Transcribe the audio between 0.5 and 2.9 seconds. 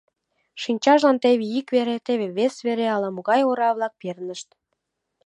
Шинчажлан теве ик вере, теве вес вере